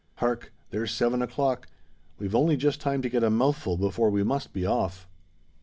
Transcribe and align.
Hark! 0.15 0.51
there's 0.71 0.91
seven 0.91 1.21
o'clock: 1.21 1.67
we've 2.17 2.33
only 2.33 2.57
just 2.57 2.81
time 2.81 3.03
to 3.03 3.07
get 3.09 3.23
a 3.23 3.29
mouthful 3.29 3.77
before 3.77 4.09
we 4.09 4.23
must 4.23 4.51
be 4.51 4.65
off." 4.65 5.07